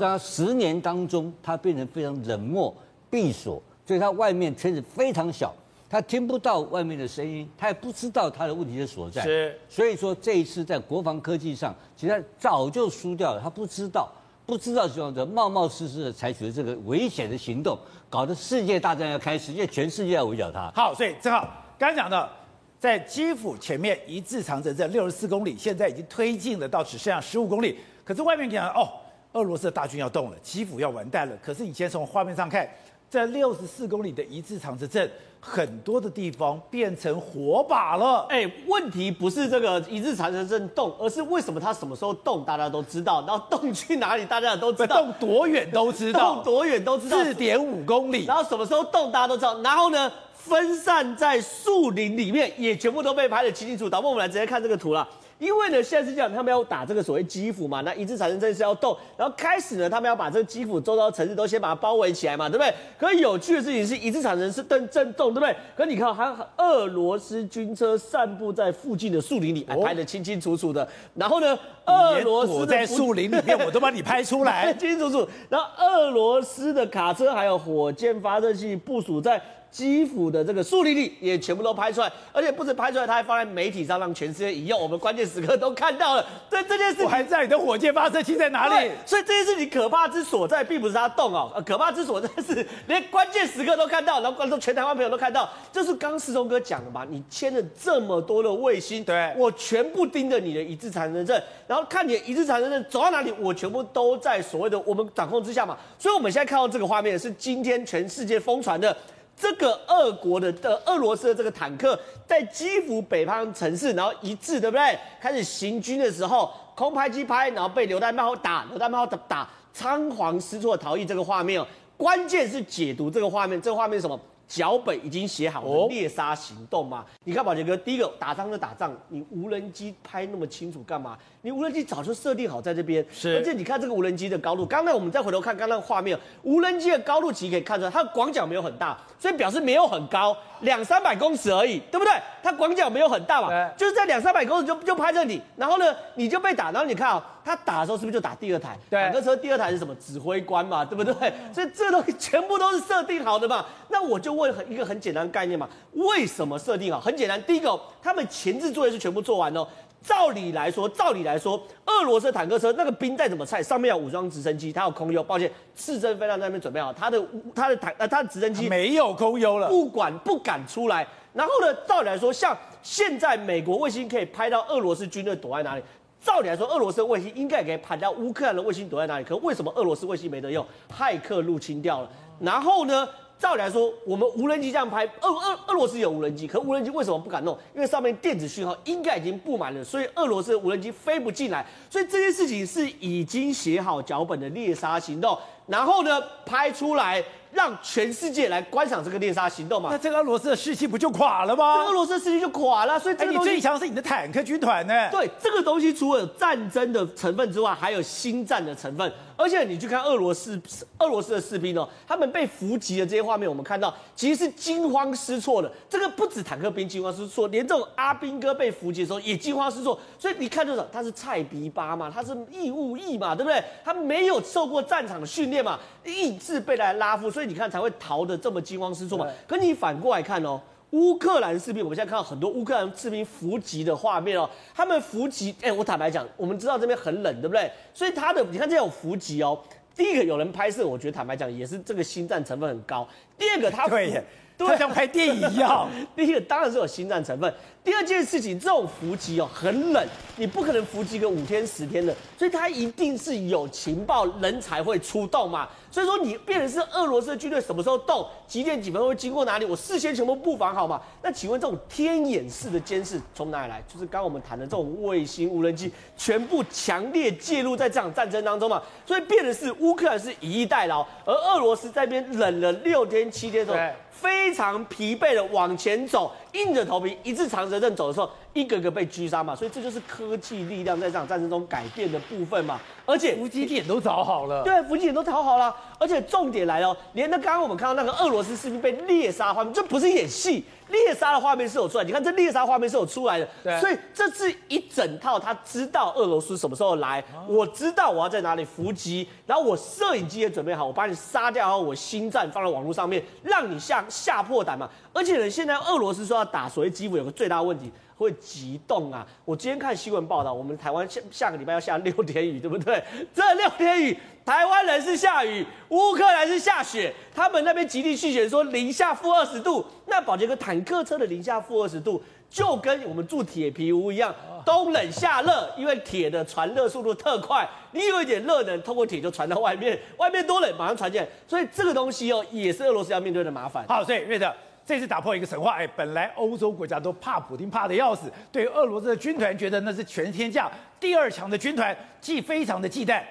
[0.00, 2.74] 在他十年当中，他变成非常冷漠、
[3.10, 5.54] 闭锁，所以他外面圈子非常小，
[5.88, 9.22] 他听不到外面的声音，他也不知道他的问题的所在。
[9.22, 14.10] 是，所以说这一次在国防科技上，其实他早就输掉了，他不知道。
[14.46, 20.68] 不知道这样子冒冒失失的采取了这个危险的行动，搞得世界大战要开始，因为全世界要围剿他。
[20.74, 21.42] 好，所以正好
[21.78, 22.28] 刚刚讲的，
[22.76, 27.78] 在基辅前面一字长城阵六十四公里，现在已经推进了到只剩下十五公里。
[28.04, 28.90] 可是外面讲哦，
[29.32, 31.36] 俄罗斯的大军要动了，基辅要完蛋了。
[31.42, 32.68] 可是你先从画面上看，
[33.08, 35.10] 在六十四公里的一字长蛇阵。
[35.42, 38.26] 很多的地方变成火把了。
[38.28, 48.26] 哎，问题不是这个一字长蛇阵动，而是为什么它什么时候动，大家都知道，然后动去哪里，大家也都知道， 动多远都知道，动多远都知道，四点五公里。
[48.26, 49.58] 然后什么时候动，大家都知道。
[49.62, 53.88] 然后呢，分散在树林里面，也全部都被拍得清清楚楚。
[53.88, 55.08] 导播，我们来直接看这个图了。
[55.40, 62.72] 因为呢，现在是这样，他们要打这个所谓基辅嘛，那一致产生阵是要动，然后开始呢，他们要把这个基辅周遭城市都先把它包围起来嘛，对不对？
[62.98, 65.56] 可是有趣的事情是，一致产生是震震动，对不对？
[65.74, 70.86] 可是你看，还俄罗斯军车散布在附近的树林里，还拍得清清楚楚的。
[71.14, 71.58] 然后呢，
[71.90, 75.28] 俄罗斯在树林里面，我都把你拍出来，清 清楚楚。
[75.48, 79.40] 然后俄罗斯的卡车还有火箭发射器部署在。
[79.70, 84.76] 基辅的这个树林里也全部都拍出来，而且不止拍出来，他还放在媒体上，让全世界一用。
[84.76, 86.26] 我们关键时刻都看到了。
[86.50, 88.90] 这这件事，我还知道你的火箭发射器在哪里。
[89.06, 95.48] 所以这件事情可怕之所在，并不是它动哦，可怕之所在是连关键时刻都看到，然后观众全台湾朋友都看到。
[95.70, 105.76] 就是刚世聪哥讲的嘛，你牵了这么多的卫星，对，我全部盯着你的一字长城阵，然后看你的一字长城阵走到哪里，我全部都在所谓的我们掌控之下嘛。
[105.98, 108.96] 所以我们现在看到这个画面是今天全世界疯传的。
[109.36, 114.98] 这个俄国的的俄罗斯的这个坦克在基辅北方城市，然后一致对不对？
[115.18, 121.06] 开始行军的时候，空拍机拍，然后被榴弹炮打，榴弹炮打打，仓皇失措逃逸。
[121.06, 121.66] 这个画面哦，
[121.96, 124.20] 关键是解读这个画面，这个画面是什么？
[124.50, 127.04] 脚本已经写好了猎杀行动嘛？
[127.22, 131.16] 你看宝杰哥，第一个打仗就打仗，你无人机拍那么清楚干嘛？
[131.42, 133.36] 你无人机早就设定好在这边，是。
[133.36, 142.12] 而且你看这个无人机的高度，刚才我们再回头看刚刚那个画面，无人机的高度其实可以看出来，它的广角没有很大，所以表示没有很高，两三百公尺而已，对不对？
[142.42, 147.22] 它广角没有很大嘛，就是在两三百公尺就就拍着你，然后呢，你就被打，然后你看啊、喔。
[147.44, 148.78] 他打的时候是不是就打第二台？
[148.88, 149.94] 对坦克车第二台是什么？
[149.96, 151.14] 指挥官嘛，对不对？
[151.52, 153.64] 所以这东西全部都是设定好的嘛。
[153.88, 157.00] 那我就问很一个很简单的概念嘛，为什么设定好？
[157.00, 159.66] 很简单，第一个，他们前置作业是全部做完哦。
[160.02, 167.22] 照理来说，照理来说，俄罗斯坦克车那个兵再怎么菜，上面有武装直升机，它有空优，抱歉，刺针飞弹在那边准备好，它的
[167.54, 171.06] 它的坦呃它的直升机没有空优了，不管不敢出来。
[171.34, 175.82] 然后呢，照理来说，像现在美国卫星可以拍到俄罗斯军队躲在哪里，
[176.22, 179.24] 照理来说，俄罗斯的卫星应该可以拍到乌克兰的卫星躲在哪里。
[179.24, 180.64] 可为什么俄罗斯卫星没得用？
[180.94, 182.10] 骇客入侵掉了。
[182.38, 183.08] 然后呢？
[183.38, 187.58] 照理来说，我们无人机这样拍，俄俄俄罗斯有无人机，可无人机为什么不敢弄？
[187.74, 191.64] 因为上面电子讯号应该已经布满了，所以俄罗斯的无人机飞不进来。
[191.88, 197.24] 所以这件事情是已经写好脚本的猎杀行动，然后呢，拍出来。
[197.52, 199.88] 让全世界来观赏这个猎杀行动嘛？
[199.90, 201.84] 那这个俄罗斯的士气不就垮了吗？
[201.84, 205.08] 俄罗斯的士气就垮了，所以这个东西、欸、你最强是你的坦克军团呢？
[205.10, 209.12] 对，这个东西除了有战争的成分之外，还有心战的成分。
[209.40, 210.60] 而且你去看俄罗斯，
[210.98, 215.72] 俄罗斯的士兵哦，他们被伏击的这些画面，我们看到其实是惊慌失措的。
[215.88, 219.98] 这个不止坦克兵惊慌失措，连这种阿兵哥被伏击的时候也惊慌失措。
[220.18, 223.64] 所以你看这种，他是菜逼八嘛，他是义务役嘛，对不对？
[223.82, 227.30] 他没有受过战场的训练嘛，意志被来拉夫。
[227.30, 229.26] 所以你看才会逃得这么惊慌失措嘛。
[229.48, 237.70] 可你反过来看哦，乌克兰士兵，我们现在看到很多乌克兰士兵伏击的画面哦，他们伏击，哎，我坦白讲，我们知道这边很冷，对不对？
[237.94, 239.58] 所以他的，你看这种伏击哦，
[239.94, 243.06] 第一个有人拍摄，我觉得坦白讲也是这个心战成分很高。
[243.38, 244.24] 第二个他对耶，
[244.58, 245.88] 他像拍电影一样。
[246.16, 247.54] 第一个当然是有心战成分。
[247.82, 255.66] 第二件事情，这种伏击哦很冷，你不可能伏击个五天十天的，所以他一定是有情报，人才会出动嘛。
[255.90, 261.00] 所以说你变成是俄罗斯的军队什么时候动，几点几分会经过哪里，我事先全部布防好嘛。
[261.22, 263.82] 那请问这种天眼式的监视从哪里来？
[263.88, 268.80] 就是刚刚我们谈的这种卫星无人机，全部强烈介入在这场战争当中嘛。
[269.06, 273.78] 所以变的是乌克兰是以逸待劳，而俄罗斯在那边冷了六天七天之后。
[274.10, 282.80] 非常疲惫的往前走，硬着头皮一字长蛇阵走的时候，一个个被狙杀嘛，所以这就是科技力量在这场战争中改变的部分嘛。
[283.06, 285.74] 而且伏击点都找好了，对，伏击点都找好了。
[285.98, 290.64] 而且重点来了，连那刚刚我们看到那个俄罗斯士兵被猎杀画面，这不是演戏。
[290.90, 295.38] 猎杀的画面是有出来，你看这猎杀画面是有出来的，所以这是一整套。
[295.38, 304.88] 他知道俄罗斯什么时候来，我知道我要在哪里伏击，然后我摄影机也准备好，我把你杀掉，然后我心战放在网络上面，让你吓吓破胆嘛。
[305.12, 307.90] 而且呢，现在俄罗斯说要打所谓基辅，有个最大问题。
[308.20, 309.26] 会急冻啊！
[309.46, 313.02] 我今天看新闻报道，我们台湾下下个礼拜要下六天雨，对不对？
[313.34, 314.18] 这六天雨，
[314.50, 324.34] 台湾人是下雨，乌克兰是下雪，他们那边极地气旋说零下负二十度，那保杰哥坦克车的零下负二十度，就跟我们住铁皮屋一样，
[324.66, 333.86] 冬冷夏热，因为铁的传热速度特快，你有一点热能，透过铁就传到外面， 外面多冷马上传进来，所以这个东西哦，也是俄罗斯要面对的麻烦。
[333.86, 334.52] 好，所以瑞德。
[334.84, 343.22] 这次打破一个神话，哎，本来欧洲国家都怕普京，怕得要死，对俄罗斯的军团觉得那是全天下第二强的军团，既非常的忌惮。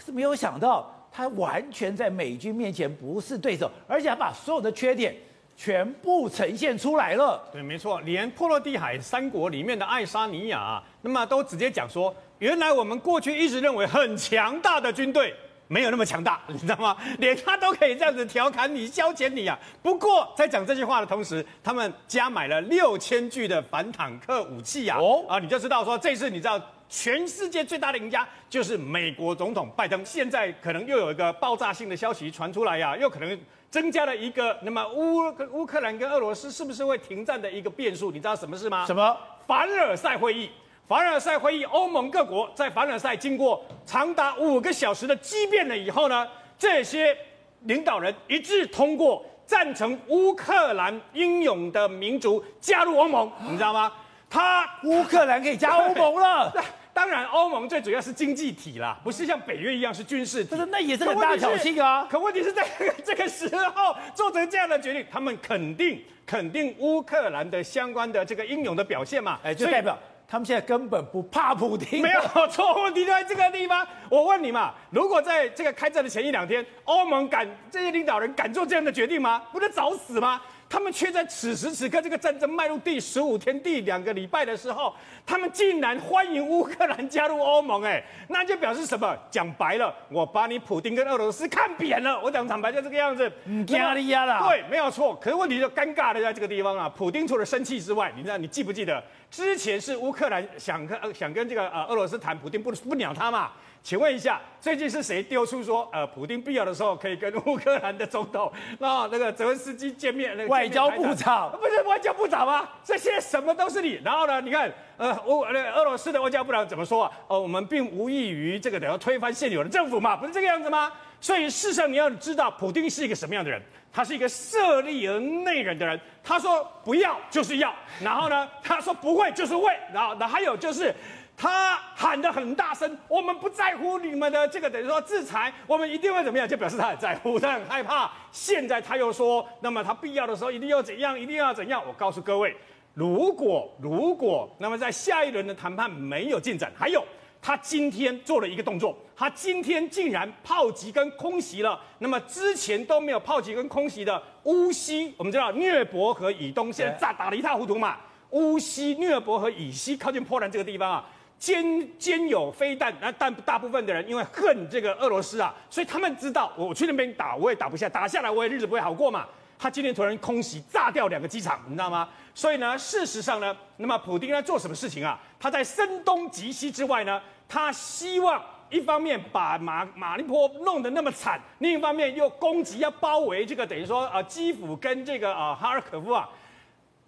[0.00, 5.14] 可是没有想到，他完全在美军面前不是对手，而且还把所有的缺点
[5.54, 7.38] 全部呈现出来了。
[7.52, 15.34] 对，没错，连波罗的海三国里面的爱沙尼亚，那么都直接讲说，原来我们过去一直认为很强大的军队。
[15.72, 16.96] 没有那么强大，你知道吗？
[17.18, 19.56] 连他都可以这样子调侃你、消遣你啊！
[19.80, 24.96] 不过在讲这句话的同时，他们加买了六千具的反坦克武器呀！
[24.98, 26.60] 哦啊，你就知道说，这次你知道
[26.90, 30.04] 全世界最大的赢家就是美国总统拜登。
[30.04, 35.18] 现在可能又有一个爆炸性的消息传出来呀，又可能增加了一个那么乌
[35.52, 38.10] 乌克兰跟俄罗斯是不是会停战的一个变数？
[38.10, 38.84] 你知道什么事吗？
[38.84, 39.16] 什么？
[39.46, 40.50] 凡尔赛会议。
[40.88, 46.26] 凡尔赛会议，欧盟各国在凡尔赛经过长达五个小时的激辩了以后呢，
[46.58, 47.16] 这些
[47.60, 53.92] 领导人一致通过赞成乌克兰英勇的民族加入欧盟，你知道吗？
[54.28, 56.52] 他乌克兰可以加欧盟了。
[57.00, 60.48] 当然，欧盟最主要是经济体啦，不是像北约一样是军事体。
[60.50, 62.06] 但是那也是很大挑衅啊。
[62.10, 62.62] 可问题是在
[63.02, 69.40] 这个时候做成这样的决定，他们肯定肯定乌克兰的相关的这个英勇的表现嘛？
[69.42, 69.98] 哎，就代表。
[70.28, 73.84] 他们现在根本不怕普京，没有错，问题就在这个地方。
[74.10, 79.42] 我问你嘛，如果在这个开战的前一两天，欧盟敢这些领导人敢做这样的决定吗？
[79.50, 80.40] 不是找死吗？
[80.70, 84.94] 他们却在此时此刻这个战争迈入第十五天、第两个礼拜的时候，
[85.26, 89.18] 他们竟然欢迎乌克兰加入欧盟，哎，那就表示什么？
[89.28, 92.20] 讲白了，我把你普丁跟俄罗斯看扁了。
[92.22, 93.30] 我讲坦白就这个样子，
[93.70, 94.46] 压力压了。
[94.48, 95.12] 对，没有错。
[95.16, 103.50] 可是问题就尴尬的在这个地方啊，普丁除了生气之外，你知道你记不记得之前是乌克兰想跟想跟这个呃俄罗斯谈，普丁不不鸟他嘛？
[103.82, 110.36] 请问一下，最近是谁丢出说，呃，普丁必要的时候可以跟乌克兰的总统，那那个泽文斯基见面？
[110.36, 112.68] 那个、外交部长不是外交部长吗？
[112.84, 113.98] 这些什么都是你。
[114.04, 117.10] 然后呢，你看，呃，俄俄罗斯的外交部长怎么说啊？
[117.26, 120.92] 呃，我们并无异于这个等要推翻现有的政府嘛，不是这个样子吗？
[121.18, 123.60] 所以事实上你要知道，普丁是一个什么样的人？
[123.90, 125.98] 他是一个色厉而内荏的人。
[126.22, 130.94] 他说不要就是要，然后呢，他说不会就是会，然后那还有就是。
[131.42, 131.79] 他
[132.10, 138.10] 喊得很大声，我们不在乎你们的这个等于说制裁，我们一定会怎么样，就表示他很在乎，他很害怕。
[138.32, 141.80] 现在他又说，那么他必要的时候一定要怎样，一定要怎样。
[141.86, 142.56] 我告诉各位，
[142.94, 147.00] 如果如果那么在下一轮的谈判没有进展，还有
[147.40, 157.98] 他今天做了一个动作，他今天竟然炮击跟空袭了，那么之前都没有炮击跟空袭的乌西，我们知道聂伯河以东现在炸打得一塌糊涂嘛，
[158.30, 161.08] 乌西聂伯河以西靠近波兰这个地方啊。
[161.40, 169.26] 兼兼有飞弹，那但大部分的人因为恨这个俄罗斯啊，所以他们知道我去那边打，我也打不下，打下来我也日子不会好过嘛。
[169.58, 172.06] 他今天突然空袭炸掉两个机场，你知道吗？
[172.34, 175.18] 所以呢，事实上呢，那么普丁在做什么事情啊？
[175.38, 186.28] 他在声东击西之外呢，他希望一方面把马马利波弄得那么惨，另一方面又攻击要包围这个等于说啊基辅跟这个啊哈尔科夫啊，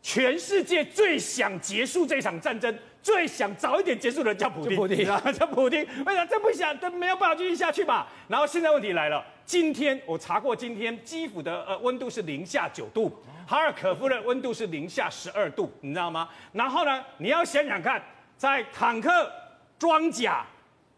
[0.00, 2.74] 全世界最想结束这场战争。
[3.02, 5.84] 最想早一点结束的叫普丁，普丁啊，叫普丁。
[6.06, 6.78] 为啥这不想？
[6.78, 8.06] 这没有办法继续下去吧？
[8.28, 13.12] 然后现在问题来了，今天我查过，今天基辅的呃温度是零下九度，
[13.44, 16.28] 哈尔可夫的温度是零下十二度，你知道吗？
[16.52, 18.00] 然后呢，你要想想看，
[18.36, 19.28] 在坦克、
[19.80, 20.46] 装甲，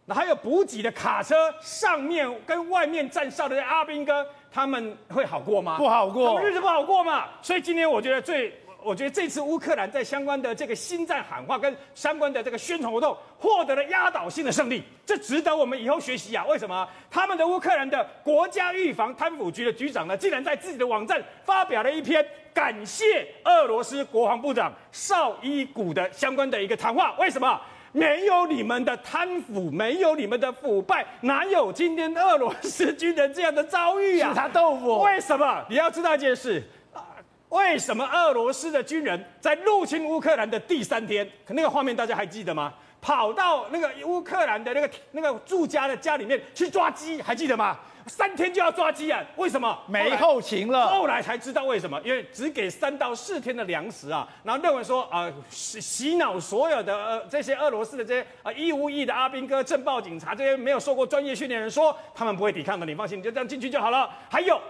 [0.09, 5.79] 还有补给的卡车上面跟外面站哨的阿兵哥，他们会好过吗？
[5.79, 7.29] 不好过，他们日子不好过嘛。
[7.41, 8.53] 所以今天我觉得最。
[8.85, 16.45] 我觉得这次乌克兰在相关的这个心战喊话跟相关的这个宣传活动获得了压倒性的胜利，这值得我们以后学习啊！
[16.45, 16.87] 为什么？
[17.11, 27.15] 他们的乌克兰的国家预防贪腐局的局长呢，竟然在自己的网站发表了一篇感谢俄罗斯国防部长绍伊古的相关的一个谈话。
[27.19, 27.59] 为什么？
[27.93, 34.31] 没有你们的贪腐，没有你们的腐败，哪有今天俄罗斯军人这样的遭遇啊？
[34.31, 35.01] 是他豆腐。
[35.03, 35.65] 为什么？
[35.71, 36.63] 你要知道一件事。
[37.55, 42.75] 为什么俄罗斯的军人在入侵乌克兰的第三天，可那个画面大家还记得吗？
[43.01, 47.79] 跑到那个乌克兰的那个那个住家的家里面去抓鸡，还记得吗？
[48.09, 49.23] 三天就要抓鸡啊？
[49.37, 49.79] 为什么？
[49.87, 50.89] 没后勤了。
[50.89, 64.11] 后来才知道为什么，因为只给三到四天的粮食啊，然后认为说啊洗洗脑所有的呃这些俄罗斯的这些啊义务役的阿兵哥、政报警察这些没有受过专业训练的人说他们不会抵抗的，你放心，你就这样进去就好了。
[64.29, 64.61] 还有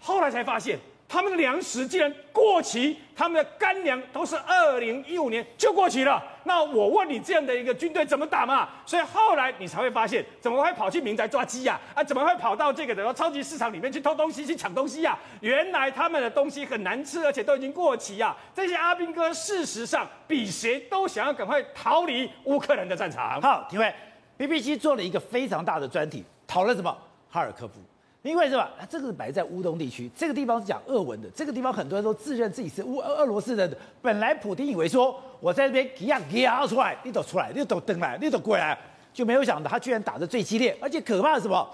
[0.00, 0.76] 后来才发现。
[1.12, 6.22] 他们的粮食竟然过期，他们的干粮都是二零一五年就过期了。
[6.44, 8.66] 那我问你，这样的一个军队怎么打嘛？
[8.86, 11.78] 所以后来你才会发现，怎么会跑去民宅抓鸡呀？
[11.94, 15.18] 啊，怎么会跑到这个的超级市场里面去偷东西、去抢东西呀？
[15.42, 18.34] 原来他们的东西很难吃，而且都已经过期呀。
[18.54, 23.38] 这些阿兵哥事实上比谁都想要赶快逃离乌克兰的战场。
[23.42, 23.94] 好，因为
[24.38, 26.96] BBC 做了一个非常大的专题，讨论什么？
[27.28, 27.74] 哈尔科夫。
[28.22, 28.70] 因为是吧？
[28.88, 33.76] 这个是摆在乌东地区，这个地方是讲俄文的，这个地方很多人都自认自己是乌俄俄罗斯人。
[34.00, 38.78] 本来普丁以为说我在这边给啊给啊出来，你都出来，你都登来，你都过来，
[39.12, 41.68] 就没有想到他居然打得最激烈，而且可怕是什么？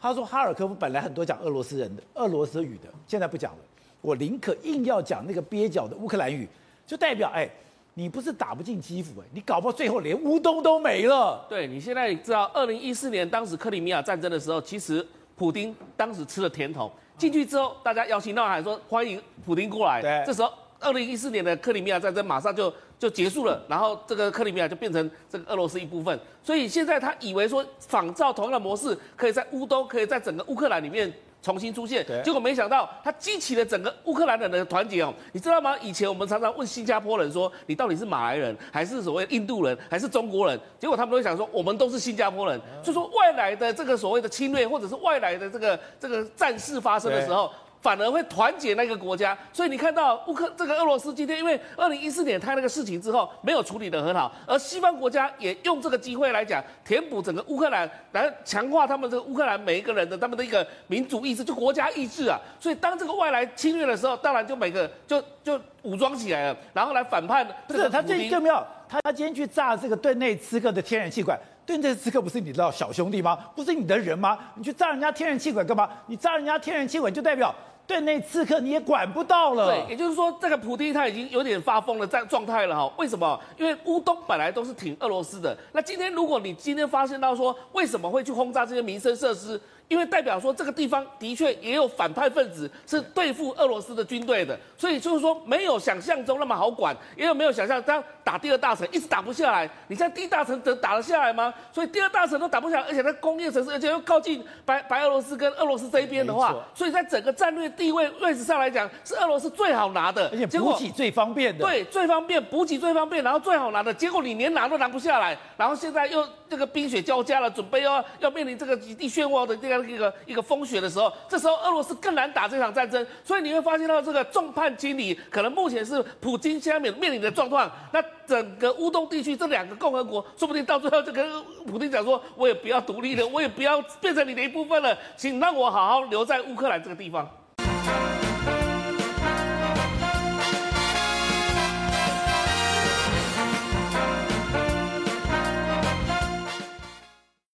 [0.00, 3.58] 他说哈尔科夫本来很多讲俄罗斯人的俄罗斯语的，现在不讲了，
[4.00, 6.48] 我宁可硬要讲那个蹩脚的乌克兰语，
[6.86, 7.46] 就代表哎，
[7.92, 11.44] 你不是打不进基辅哎，你搞不好最后连乌东都没了。
[11.46, 15.06] 对，你现在知道，二零一四年当时克里米亚战争的时候，其实。
[15.40, 20.02] 普丁当时吃了甜头，进去之后，大家摇旗呐喊说欢迎普丁过来。
[20.02, 26.20] 对，这时候二零一四年的克里米亚战争马上就就结束了，然后这个克里米亚就变成这个俄罗斯一部分。
[26.42, 31.10] 所以现在他以为说仿照同样的模式，可以在乌东，可以在整个乌克兰里面。
[31.42, 35.76] 重新出现，结果没想到他激起了整个乌克兰人的团结哦，你知道吗？
[35.78, 40.58] 以前我们常常问新加坡人说，你到底是马来人，还是所谓印度人，还是中国人？
[40.78, 42.60] 结果他们都会想说，我们都是新加坡人。
[42.82, 47.50] 所以说外来的这个所谓的侵略，或者是外来的这个这个战事发生的时候，
[47.80, 49.36] 反而会团结那个国家。
[49.52, 62.38] 所以你看到乌克这个俄罗斯今天，因为二零一四年他那个事情之后没有处理得很好，而西方国家也用这个机会来讲填补整个乌克兰，来强化他们这个乌克兰每一个人的他们的一个民主意志，就国家意志啊。
[62.58, 67.46] 所以当这个外来侵略的时候，当然就每个就就武装起来了，然后来反叛。
[67.66, 71.38] 不是他最重要，他他今天去炸这个顿内茨克的天然气管。
[71.64, 73.38] 顿内茨克不是你的小兄弟吗？
[73.54, 74.36] 不是你的人吗？
[74.56, 75.88] 你去炸人家天然气管干嘛？
[76.06, 77.54] 你炸人家天然气管就代表
[77.90, 79.66] 对内刺客你也管不到了。
[79.66, 82.94] 对，也就是说，这个普丁他已经有点发疯了状状态了哈。
[82.96, 83.40] 为什么？
[83.58, 85.58] 因为乌东本来都是挺俄罗斯的。
[85.72, 89.60] 那今天如果你今天发现到说，为什么会去轰炸这些民生设施？
[89.90, 99.68] 因为代表说这个地方的确也有反派分子是对付俄罗斯的军队的，所以就是说没有想象中那么好管，也有没有想象这样打第二大城一直打不下来。
[99.88, 101.52] 你像第一大城能打得下来吗？
[101.72, 111.64] 所以第二大城都打不下来，而且在工业城市，而且又靠近白白俄罗斯跟俄罗斯这一边的话，所以在整个战略地位位置上来讲，是俄罗斯最好拿的，而且补给最方便的。
[111.64, 127.70] 对，最方便补给最方便，然后最好拿的，结果你连拿都拿不下来，然后现在又这个冰雪交加了，准备要要面临这个极地漩涡的这个一个一个风雪的时候，这时候俄罗斯更难打这场战争，所以你会发现到这个众叛亲离，可能目前是普京现在面面临的状况。
[127.92, 137.28] 那整个乌东地区这两个共和国，说不定到最后就跟普京讲说，我也不要独立了，我也不要变成你的一部分了，请让我好好留在乌克兰这个地方。